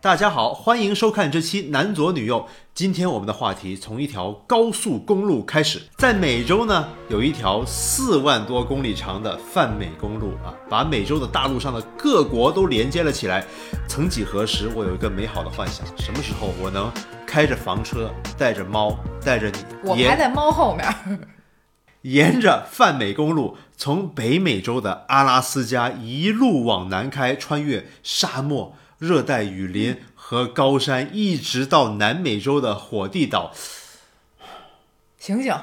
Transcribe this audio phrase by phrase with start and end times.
[0.00, 2.46] 大家好，欢迎收看这期男左女右。
[2.72, 13.44] 今天我们的话题从一条高速公路开始，在美洲呢有一条四万多公里长的泛美公路啊，把美洲的大陆上的各国都连接了起来。
[13.88, 16.88] 曾几何时，我有一个美好的幻想，什么时候我能
[17.26, 18.08] 开着房车，
[18.38, 21.28] 带着猫，带着你，我排在猫后面，
[22.02, 28.76] 沿着泛美公路，从北美洲的阿拉斯加一路往南开，穿越沙漠。
[28.98, 33.52] 热带雨林和高山，一直到南美洲的火地岛。
[35.18, 35.54] 醒醒！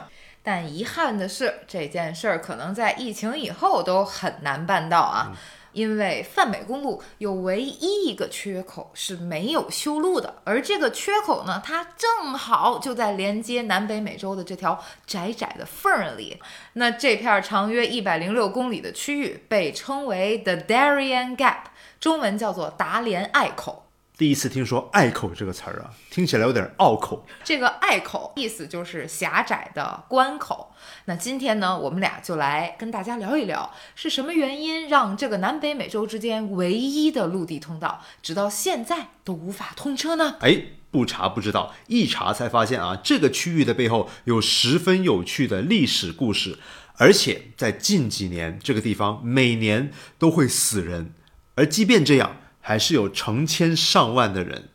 [0.42, 5.36] 但遗憾的是，这件事儿可能在疫情以后都很难办到啊，
[5.74, 16.40] 因为泛美公路有唯一一个缺口是没有修路的，而这个缺口呢，它正好就在连接南北美洲的这条窄窄的缝儿里。
[16.74, 21.64] 那这片长约一百零六公里的区域被称为 The Darien Gap。
[22.00, 27.26] 中文叫做达连隘口，第一次听说“隘口”这个词儿啊，听起来有点拗口。
[27.44, 30.72] 这个隘口意思就是狭窄的关口。
[31.06, 40.38] 那今天呢，我们俩就来跟大家聊一聊，是什么原因让这个南北美洲之间唯一的陆地通道，直到现在都无法通车呢？
[40.42, 46.60] 哎，不查不知道，一查才发现啊，这个区域的背后有十分有趣的历史故事，
[46.98, 51.14] 而且在近几年，这个地方每年都会死人。
[51.56, 54.70] 而即便这样，还是有成千上万的人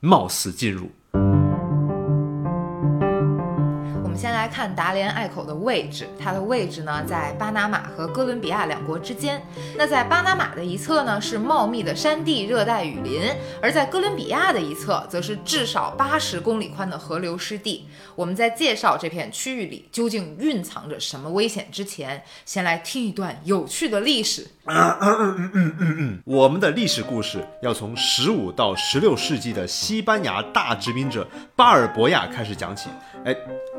[0.00, 0.92] 冒死进入。
[4.48, 9.40] 看达连隘口的位置，它的位置呢在巴拿马和哥伦比亚两国之间。
[9.76, 13.22] 那在巴拿马的一侧呢是茂密的山地热带雨林，
[13.62, 17.86] 而在哥伦比亚的一侧则是至少八十公里宽的河流湿地。
[18.16, 24.46] 我们在介绍这片区域里究竟蕴藏着什么危险之前，先来听一段有趣的历史。
[24.64, 31.26] 嗯嗯嗯嗯嗯，我们的历史故事要从十五到十六世纪的西班牙大殖民者
[31.56, 32.88] 巴尔博亚开始讲起。
[33.24, 33.34] 哎。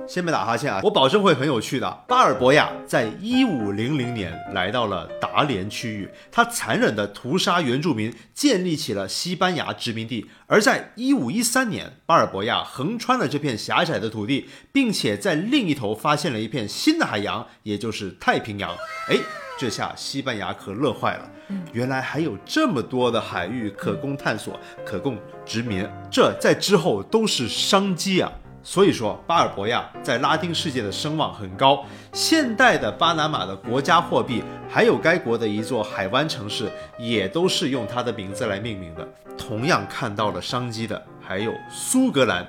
[0.09, 0.81] 先别打哈欠啊！
[0.84, 2.03] 我保证会很有趣的。
[2.08, 10.28] 巴尔博亚在一五零零年来到了达连区域，他残忍地屠杀原住民，建立起了西班牙殖民地。
[10.47, 18.72] 而在一五一三年，巴尔博亚横穿了这片狭窄的土地，并且在另一头发现了一片新的海洋，也就是太平洋。
[19.09, 19.18] 哎，
[19.59, 21.30] 这下西班牙可乐坏了，
[21.72, 25.88] 原来还有这么多的海域可供探索，可供殖民。
[26.09, 28.31] 这在之后都是商机啊！
[28.62, 31.84] 所以说，巴尔博亚在拉丁世界的声望很高。
[32.12, 39.08] 现代的巴拿马的国家货币，还有该国的一座海湾城市，也都是用它的名字来命名的。
[39.38, 42.46] 同样看到了商机的，还有苏格兰。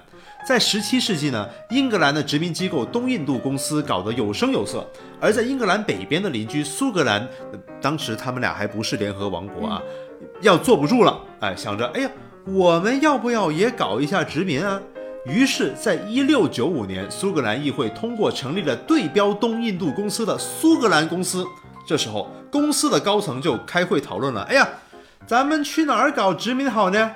[0.46, 4.84] 在十七世纪呢，英格兰的殖民机构东印度公司搞得有声有色。
[5.20, 7.28] 而在英格兰北边的邻居苏格兰，
[7.80, 9.82] 当时他们俩还不是联合王国啊，
[10.40, 12.10] 要坐不住了，哎，想着，哎呀，
[12.46, 14.80] 我们要不要也搞一下殖民啊？
[15.26, 21.46] 于是，在一六九五年，苏格兰议会通过成立了对标东印度公司的苏格兰公司。
[21.86, 24.66] 这时候，公司的高层就开会讨论了：哎呀，
[25.26, 27.10] 咱们去哪儿搞殖民好呢？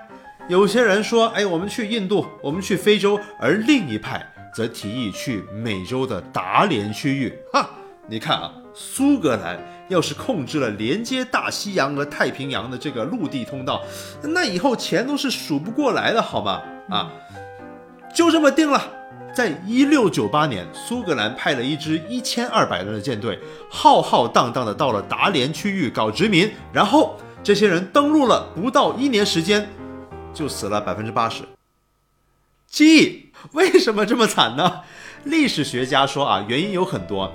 [0.48, 4.22] 有些人说：哎，我们去印度，我们去非洲；而另一派
[4.54, 7.32] 则提议去美洲的达连区域。
[7.54, 7.70] 哈，
[8.06, 13.80] 你看啊，苏格兰要是控制了连接大西洋和太平洋的这个陆地通道，
[14.22, 16.60] 那以后钱都是数不过来的，好吗？
[16.90, 17.10] 啊。
[18.14, 18.80] 就这么定了，
[19.34, 23.36] 在一六九八年，苏格兰派了一支一千二百人的舰队，
[23.68, 26.48] 浩浩荡荡的到了达连区域搞殖民。
[26.72, 29.68] 然后这些人登陆了不到一年时间，
[30.32, 31.42] 就死了百分之八十。
[32.68, 34.82] G， 为什么这么惨呢？
[35.24, 37.32] 历史学家说啊，原因有很多，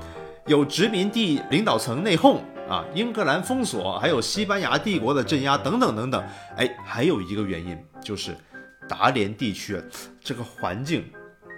[0.48, 2.38] 有殖民地领导层内讧
[2.70, 6.24] 啊，英格兰封锁，还有西班牙帝国的镇压等等等等。
[6.56, 8.34] 哎，还有一个原因就是。
[8.90, 9.84] 达连地区啊
[10.20, 11.10] 这个环境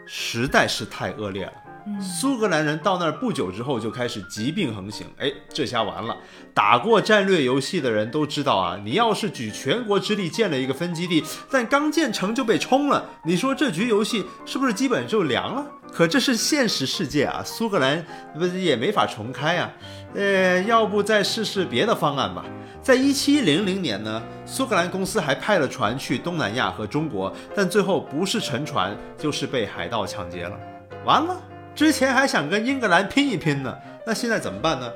[0.05, 1.70] 实在是太恶劣了。
[1.99, 6.15] 苏格兰人到那儿不久之后就开始疾病横行，哎，这下完了。
[6.53, 15.65] 打过战略游戏的人都知道啊，你要是举全国之力建了一个分基地，但刚建成就被冲了，你说这局游戏是不是基本就凉了？
[15.91, 19.71] 可这是现实世界啊，苏格兰不也没法重开啊？
[20.13, 22.45] 呃，要不再试试别的方案吧。
[22.81, 30.57] 在一七零零年呢，苏格兰公司还派了船去东南亚和中国，但最后不是沉船，就是被海盗抢劫了。
[31.05, 31.39] 完了，
[31.75, 33.75] 之前还想跟英格兰拼一拼呢，
[34.05, 34.91] 那现在怎么办呢？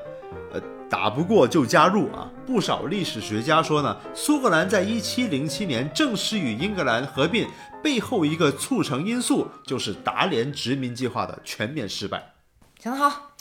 [0.52, 2.30] 呃，打不过就加入啊！
[2.46, 7.48] 不少历史学家说呢，苏格兰在一七零七年正式与英格兰合并，
[7.82, 12.34] 背后一个促成因素就是达连殖民计划的全面失败。
[12.78, 13.32] 想得好。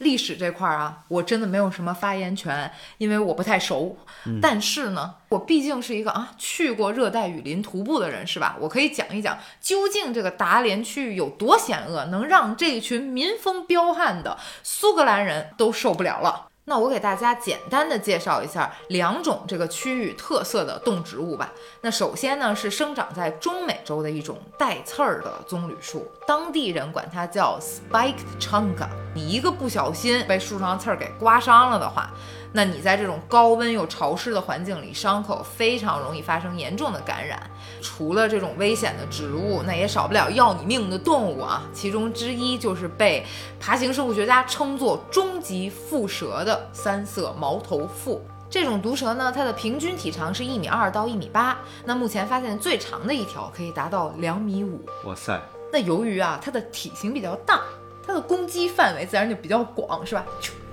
[0.00, 3.98] 历史这块儿啊，我真的没有什么发言权，因为我不太熟。
[4.40, 8.56] 但是呢，我毕竟是一个啊去过热带雨林徒步的人，是吧？
[8.60, 16.49] 我可以讲一讲，究竟这个达连区域有多险恶，能让这一群民风彪悍的苏格兰人都受不了了。
[16.70, 21.52] 那我给大家简单的介绍一下两种这个区域特色的动植物吧。
[21.80, 28.86] 那首先呢是生长在中美洲的一种带刺儿的棕榈树，当地人管它叫 spiked chunga。
[29.16, 32.08] 你一个不小心被树上刺儿给刮伤了的话，
[32.52, 37.40] 那你在这种高温又潮湿的环境里，伤口非常容易发生严重的感染。
[37.80, 41.62] 除了这种危险的植物，那也少不了要你命的动物啊。
[41.72, 43.24] 其中之一就是被
[43.60, 48.20] 爬行生物学家称作终极蝮蛇的三色毛头蝮。
[48.50, 54.84] 这种毒蛇呢，它的平均体长是一米二到一米八，那目前发现最长的一条可以达到两米五。
[55.04, 55.40] 哇塞！
[55.72, 57.60] 那由于啊，它的体型比较大，
[58.04, 60.26] 它的攻击范围自然就比较广，是吧？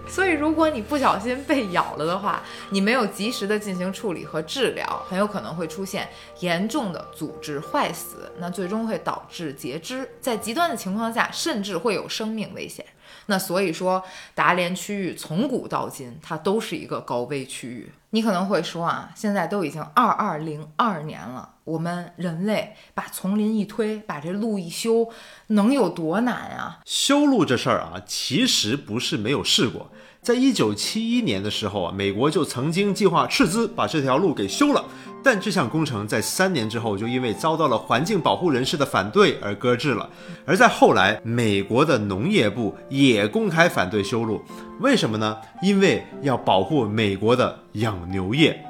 [0.08, 6.08] 所以，如果你不小心被咬了的话，你没有及时的进行处理和治疗，很有可能会出现
[6.40, 12.86] 严重的组织坏死，那最终会导致截肢，在极端的情况下，甚至会有生命危险。
[13.28, 14.02] 那所以说，
[14.34, 17.92] 达连区域从古到今，它都是一个高危区域。
[18.12, 25.10] 你可能会说啊，现在都已经二二零二年了，我们人类把丛林一推，把这路一修，
[25.48, 26.80] 能有多难啊？
[26.86, 29.92] 修路这事儿啊，其实不是没有试过。
[30.22, 34.86] 在一九七一年的时候啊，美国就曾经计划斥资把这条路给修了，
[35.22, 40.10] 但这项工程在三年之后就因为遭到了环境保护人士的反对而搁置了。
[40.46, 44.42] 而在后来，美国的农业部也公开反对修路，
[44.80, 45.38] 为什么呢？
[45.62, 48.64] 因为要保护美国的养牛业。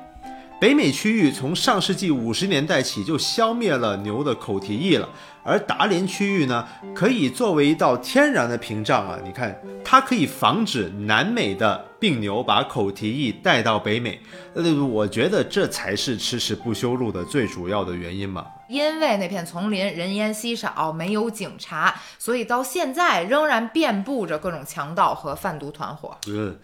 [0.59, 5.07] 北美区域从上世纪五十年代起就消灭了牛的口蹄疫了，
[5.43, 9.19] 而达连区域呢，可以作为一道天然的屏障啊！
[9.23, 9.55] 你看，
[9.85, 14.19] 它可以防止南美的病牛把口蹄疫带到北美。
[14.55, 18.47] 呃，我觉得这才是迟迟不修路的最主要的原因嘛。
[18.67, 26.17] 因为那片丛林人烟稀少，没有警察，所以到现在仍然遍布着各种强盗和贩毒团伙。
[26.27, 26.57] 嗯。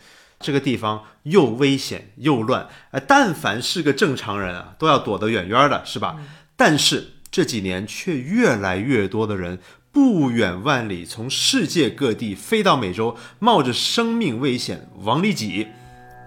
[0.44, 6.18] 这个地方又危险又乱，呃，但凡是个正常人啊，都要躲得远远的，是吧？
[6.56, 9.58] 但是这几年却越来越多的人
[9.92, 15.68] 不远万里从世界各地飞到美洲，冒着生命危险往里挤，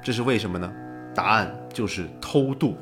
[0.03, 0.73] 这是为什么呢？
[1.15, 2.77] 答案就是偷渡。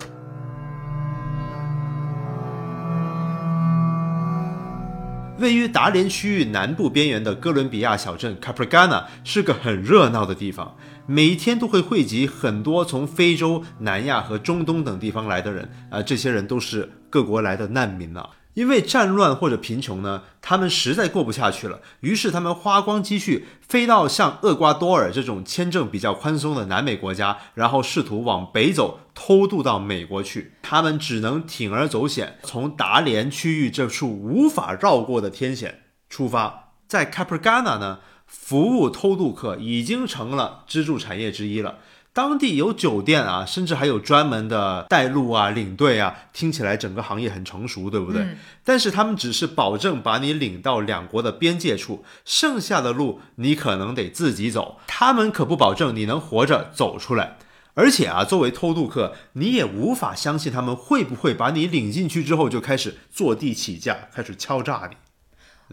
[5.39, 10.77] 位于达连区域南部边缘的哥伦比亚小镇 Capragana 是个很热闹的地方。
[11.07, 18.25] 每天都会汇集很多从非洲、南亚和中东等地方来的人啊，这些人都是各国来的难民呐。
[18.55, 30.55] 因为战乱或者贫穷呢，他们实在过不下去了，于是他们花光积蓄，飞到像厄瓜多尔这种签证比较宽松的南美国家，然后试图往北走，偷渡到美国去。
[30.63, 37.99] 他们只能铤而走险，从达连区域这处无法绕过的天险出发，在 Capragana 呢。
[38.27, 41.77] 服务偷渡客已经成了支柱产业之一了。
[42.15, 48.25] 当地有酒店啊，甚至还有专门的带路啊、领队啊，听起来整个行业很成熟，对不对？
[48.63, 54.79] 但是他们只是保证把你领到两国的边界处，剩下的路你可能得自己走。
[54.87, 57.37] 他们可不保证你能活着走出来。
[57.75, 64.97] 而且啊，作为偷渡客，你也无法相信他们会不会把你领进去之后就开始坐地起价，开始敲诈你。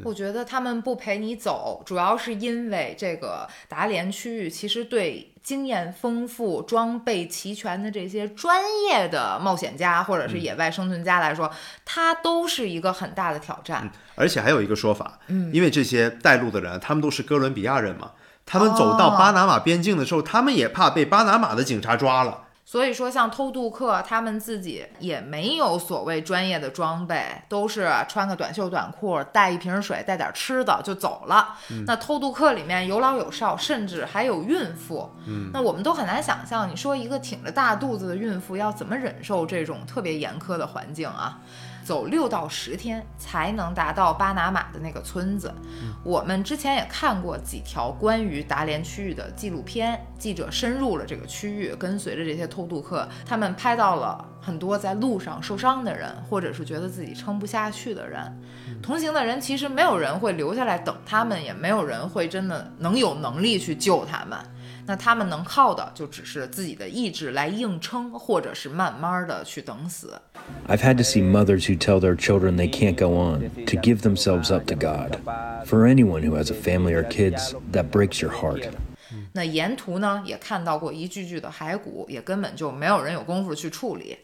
[0.04, 11.52] 我觉得他们不陪你走，主要是因为这个达连区域其实对经验丰富、装备齐全的这些专业的冒险家或者是野外生存家来说，
[11.84, 13.92] 它都是一个很大的挑战。
[14.16, 18.12] 而且还有一个说法，嗯，因为这些带路的人，他们都是哥伦比亚人嘛，
[18.46, 22.46] 他们走到巴拿马边境的时候，他们也怕被巴拿马的警察抓了。
[22.72, 31.58] 所以说，像偷渡客，他们自己也没有所谓专业的装备，都是穿个短袖短裤，带一瓶水，带点吃的就走了。
[31.86, 35.12] 那偷渡客里面有老有少，甚至还有孕妇。
[35.28, 41.42] 嗯，那我们都很难想象，你说一个挺着大肚子的孕妇要怎么忍受这种特别严苛的环境啊？
[41.84, 45.54] 走六到十天才能达到巴拿马的那个村子。
[46.04, 58.22] 我们之前也看过几条关于达连区域的纪录片，记者深入了这个区域，跟随着这些偷渡客，他们拍到了很多在路上受伤的人，或者是觉得自己撑不下去的人。
[58.82, 64.38] 同行的人其实没有人会留下来等他们，也没有人会真的能有能力去救他们。
[64.86, 70.14] 那他们能靠的就只是自己的意志来硬撑，或者是慢慢的去等死。
[70.68, 74.52] I've had to see mothers who tell their children they can't go on, to give themselves
[74.52, 75.20] up to God.
[75.66, 78.70] For anyone who has a family or kids, that breaks your heart.
[79.34, 84.18] 那沿途呢也看到过一具具的骸骨，也根本就没有人有功夫去处理。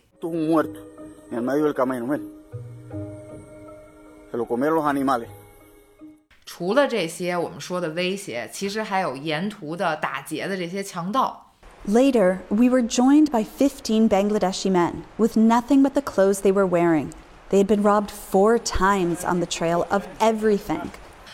[6.47, 11.51] 除了这些我们说的威胁，其实还有沿途的打劫的这些强盗。
[11.85, 17.09] Later, we were joined by 15 Bangladeshi men with nothing but the clothes they were wearing.
[17.49, 20.87] They had been robbed four times on the trail of everything.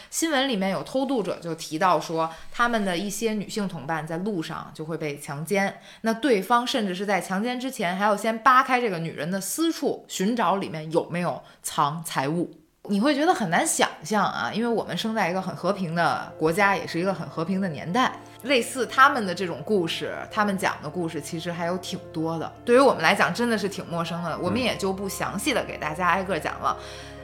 [0.09, 12.51] 新闻里面有偷渡者就提到说，他们的一些女性同伴在路上就会被强奸，那对方甚至是在强奸之前还要先扒开这个女人的私处，寻找里面有没有藏财物。
[12.89, 18.19] 你会觉得很难想象啊，因为我们生在一个很和平的国家，也是一个很和平的年代。
[18.41, 22.51] 类似他们的这种故事，他们讲的故事其实还有挺多的。
[22.65, 26.77] 对于我们来讲，真的是挺陌生的，我们也就不详细的给大家挨个讲了。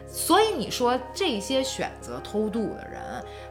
[0.08, 3.02] 所以你说这些选择偷渡的人，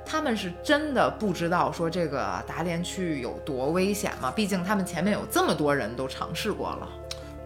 [0.06, 4.32] 他们是真的不知道说这个达连区有多危险吗？
[4.34, 6.88] 毕竟他们前面有这么多人都尝试过了。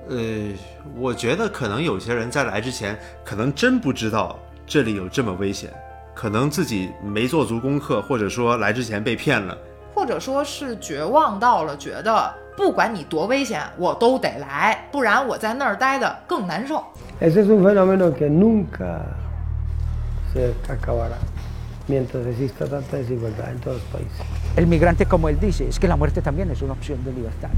[0.09, 0.53] 呃，
[0.97, 4.39] 我觉得可能有些人在来之前，可能真不知道
[4.73, 5.71] 这里有这么危险，
[6.15, 9.55] 可能自己没做足功课，或者说来之前被骗了。
[9.95, 16.83] 或者说是绝望到了，觉得不管你多危险，我都得来，不然我在那儿待的更难受。
[17.21, 19.03] Ese es un fenómeno que nunca
[20.33, 21.19] se acabará
[21.87, 24.25] mientras exista tanta desigualdad en todos los países.
[24.57, 27.51] El migrante, como él dice, es que la muerte también es una opción de libertad.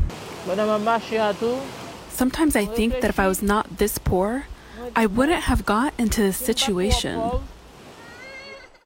[2.13, 4.43] Sometimes I think that if I was not this poor,
[4.93, 7.41] I wouldn't have got into this situation.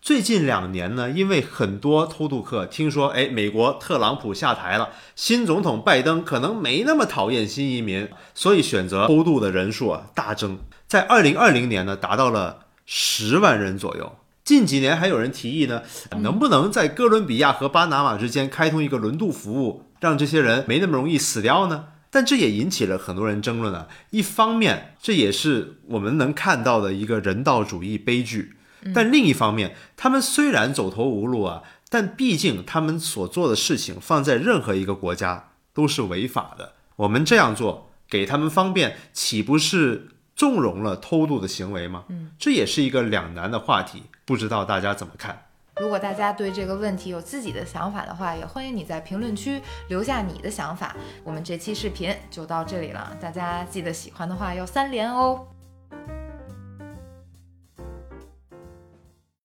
[0.01, 14.17] 最近两年呢，因为很多偷渡客听说，哎，美国特朗普下台了，新总统拜登可能没那么讨厌新移民，所以选择偷渡的人数啊大增，在二零二零年呢达到了十万人左右。
[14.45, 15.83] 近几年还有人提议呢，
[16.21, 21.85] 能不能在哥伦比亚和巴拿马之间开通一个轮渡服务，让这些人没那么容易死掉呢？
[22.11, 23.89] 但这也引起了很多人争论啊。
[24.11, 28.55] 一方面，这也是我们能看到的一个人道主义悲剧。
[28.95, 36.75] 但另一方面，他们虽然走投无路啊，但毕竟他们所做的事情放在任何一个国家都是违法的。
[36.97, 42.05] 我们这样做给他们方便，岂不是纵容了偷渡的行为吗？
[42.09, 45.48] 嗯，这也是一个两难的话题，不知道大家怎么看？
[45.81, 50.97] 如果大家对这个问题有自己的想法的话，也欢迎你在评论区留下你的想法。
[51.23, 55.47] 我们这期视频就到这里了，大家记得喜欢的话要三连哦。